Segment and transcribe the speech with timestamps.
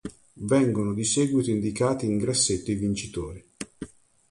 [0.39, 3.45] Vengono di seguito indicati in grassetto i vincitori.